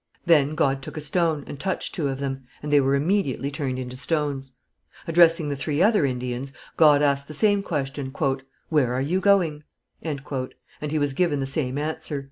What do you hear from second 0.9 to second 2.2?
a stone and touched two of